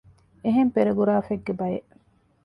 [0.43, 1.89] އެހެން ޕެރެގުރާފެއްގެ ބައެއް